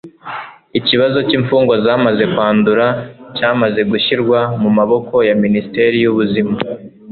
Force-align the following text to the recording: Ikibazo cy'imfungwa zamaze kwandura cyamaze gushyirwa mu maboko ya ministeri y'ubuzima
Ikibazo 0.79 1.17
cy'imfungwa 1.27 1.75
zamaze 1.85 2.23
kwandura 2.33 2.85
cyamaze 3.37 3.81
gushyirwa 3.91 4.39
mu 4.61 4.69
maboko 4.77 5.15
ya 5.27 5.35
ministeri 5.43 5.95
y'ubuzima 6.03 6.55